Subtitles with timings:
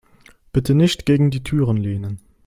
[0.51, 2.17] Bitte nicht gegen die Türen lehnen.